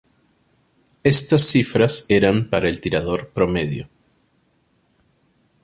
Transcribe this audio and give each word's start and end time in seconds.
Estas 1.03 1.43
cifras 1.43 2.07
eran 2.09 2.49
para 2.49 2.69
el 2.69 2.81
tirador 2.81 3.29
promedio. 3.29 3.87